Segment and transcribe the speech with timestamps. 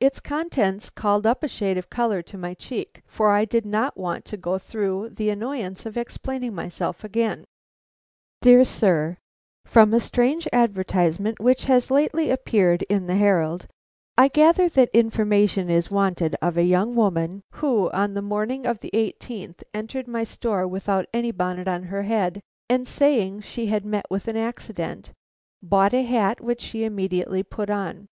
[0.00, 3.98] Its contents called up a shade of color to my cheek, for I did not
[3.98, 7.44] want to go through the annoyance of explaining myself again:
[8.40, 9.18] "DEAR SIR:
[9.66, 13.66] "From a strange advertisement which has lately appeared in the Herald,
[14.16, 18.80] I gather that information is wanted of a young woman who on the morning of
[18.80, 19.64] the eighteenth inst.
[19.74, 22.40] entered my store without any bonnet on her head,
[22.70, 25.12] and saying she had met with an accident,
[25.62, 28.08] bought a hat which she immediately put on.